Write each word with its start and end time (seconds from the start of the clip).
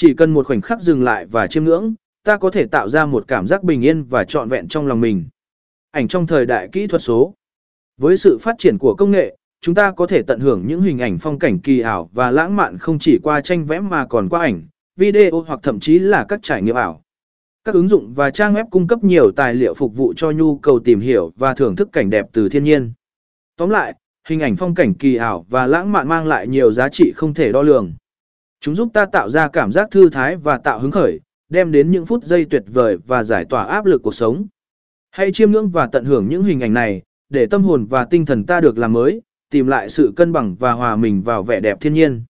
Chỉ 0.00 0.14
cần 0.14 0.34
một 0.34 0.46
khoảnh 0.46 0.60
khắc 0.60 0.80
dừng 0.80 1.02
lại 1.02 1.26
và 1.26 1.46
chiêm 1.46 1.64
ngưỡng, 1.64 1.94
ta 2.24 2.36
có 2.36 2.50
thể 2.50 2.66
tạo 2.66 2.88
ra 2.88 3.06
một 3.06 3.24
cảm 3.28 3.46
giác 3.46 3.62
bình 3.62 3.84
yên 3.84 4.02
và 4.02 4.24
trọn 4.24 4.48
vẹn 4.48 4.68
trong 4.68 4.86
lòng 4.86 5.00
mình. 5.00 5.24
Ảnh 5.90 6.08
trong 6.08 6.26
thời 6.26 6.46
đại 6.46 6.68
kỹ 6.72 6.86
thuật 6.86 7.02
số. 7.02 7.34
Với 7.96 8.16
sự 8.16 8.38
phát 8.40 8.54
triển 8.58 8.78
của 8.78 8.94
công 8.94 9.10
nghệ, 9.10 9.36
chúng 9.60 9.74
ta 9.74 9.90
có 9.90 10.06
thể 10.06 10.22
tận 10.22 10.40
hưởng 10.40 10.66
những 10.66 10.82
hình 10.82 10.98
ảnh 10.98 11.18
phong 11.18 11.38
cảnh 11.38 11.58
kỳ 11.58 11.80
ảo 11.80 12.10
và 12.12 12.30
lãng 12.30 12.56
mạn 12.56 12.78
không 12.78 12.98
chỉ 12.98 13.18
qua 13.22 13.40
tranh 13.40 13.66
vẽ 13.66 13.80
mà 13.80 14.06
còn 14.06 14.28
qua 14.28 14.40
ảnh, 14.40 14.62
video 14.96 15.44
hoặc 15.46 15.60
thậm 15.62 15.80
chí 15.80 15.98
là 15.98 16.24
các 16.28 16.40
trải 16.42 16.62
nghiệm 16.62 16.76
ảo. 16.76 17.02
Các 17.64 17.74
ứng 17.74 17.88
dụng 17.88 18.12
và 18.14 18.30
trang 18.30 18.54
web 18.54 18.64
cung 18.70 18.86
cấp 18.86 19.04
nhiều 19.04 19.30
tài 19.36 19.54
liệu 19.54 19.74
phục 19.74 19.96
vụ 19.96 20.14
cho 20.16 20.30
nhu 20.30 20.58
cầu 20.58 20.78
tìm 20.78 21.00
hiểu 21.00 21.32
và 21.36 21.54
thưởng 21.54 21.76
thức 21.76 21.88
cảnh 21.92 22.10
đẹp 22.10 22.26
từ 22.32 22.48
thiên 22.48 22.64
nhiên. 22.64 22.92
Tóm 23.56 23.70
lại, 23.70 23.94
hình 24.28 24.40
ảnh 24.40 24.56
phong 24.56 24.74
cảnh 24.74 24.94
kỳ 24.94 25.16
ảo 25.16 25.46
và 25.50 25.66
lãng 25.66 25.92
mạn 25.92 26.08
mang 26.08 26.26
lại 26.26 26.48
nhiều 26.48 26.72
giá 26.72 26.88
trị 26.88 27.12
không 27.16 27.34
thể 27.34 27.52
đo 27.52 27.62
lường. 27.62 27.92
Chúng 28.60 28.74
giúp 28.74 28.88
ta 28.92 29.06
tạo 29.06 29.28
ra 29.28 29.48
cảm 29.48 29.72
giác 29.72 29.88
thư 29.90 30.08
thái 30.08 30.36
và 30.36 30.58
tạo 30.58 30.80
hứng 30.80 30.90
khởi, 30.90 31.20
đem 31.48 31.72
đến 31.72 31.90
những 31.90 32.06
phút 32.06 32.24
giây 32.24 32.46
tuyệt 32.50 32.62
vời 32.66 32.96
và 33.06 33.22
giải 33.22 33.44
tỏa 33.44 33.64
áp 33.64 33.84
lực 33.84 34.02
cuộc 34.02 34.14
sống. 34.14 34.46
Hãy 35.10 35.32
chiêm 35.32 35.50
ngưỡng 35.50 35.68
và 35.68 35.86
tận 35.86 36.04
hưởng 36.04 36.28
những 36.28 36.44
hình 36.44 36.60
ảnh 36.60 36.72
này, 36.72 37.02
để 37.28 37.46
tâm 37.46 37.62
hồn 37.62 37.86
và 37.86 38.04
tinh 38.04 38.26
thần 38.26 38.44
ta 38.44 38.60
được 38.60 38.78
làm 38.78 38.92
mới, 38.92 39.22
tìm 39.50 39.66
lại 39.66 39.88
sự 39.88 40.12
cân 40.16 40.32
bằng 40.32 40.54
và 40.54 40.72
hòa 40.72 40.96
mình 40.96 41.22
vào 41.22 41.42
vẻ 41.42 41.60
đẹp 41.60 41.80
thiên 41.80 41.94
nhiên. 41.94 42.24